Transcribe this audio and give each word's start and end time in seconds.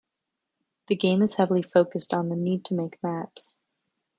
The 0.87 0.95
game 0.95 1.21
is 1.21 1.35
heavily 1.35 1.61
focused 1.61 2.11
on 2.11 2.29
the 2.29 2.35
need 2.35 2.65
to 2.65 2.73
make 2.75 2.97
maps. 3.03 3.59